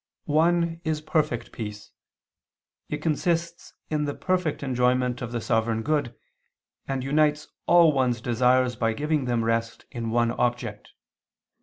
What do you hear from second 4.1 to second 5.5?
perfect enjoyment of the